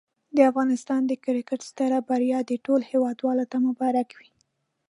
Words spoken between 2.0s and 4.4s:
بریا دي ټولو هېوادوالو ته مبارک وي.